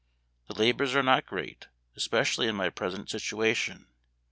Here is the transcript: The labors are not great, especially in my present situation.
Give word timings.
The 0.47 0.55
labors 0.55 0.95
are 0.95 1.03
not 1.03 1.27
great, 1.27 1.67
especially 1.95 2.47
in 2.47 2.55
my 2.55 2.71
present 2.71 3.11
situation. 3.11 3.85